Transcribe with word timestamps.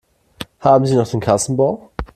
Haben 0.59 0.87
Sie 0.87 0.95
noch 0.95 1.07
den 1.07 1.19
Kassenbon? 1.19 1.77